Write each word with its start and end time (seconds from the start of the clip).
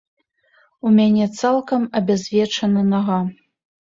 У 0.89 0.93
мяне 0.99 1.25
цалкам 1.41 1.85
абязвечана 2.01 2.81
нага. 2.93 3.19